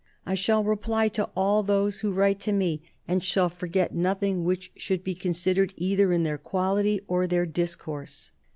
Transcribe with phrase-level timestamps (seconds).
[0.25, 4.71] I shall reply to all those who write to me, and shall forget nothing which
[4.75, 8.31] should be considered either in their quality or their discourse.